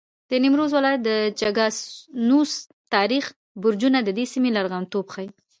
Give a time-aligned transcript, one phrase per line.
[0.29, 2.51] د نیمروز ولایت د چګانوس
[2.93, 5.29] تاریخي برجونه د دې سیمې لرغونتوب ښیي.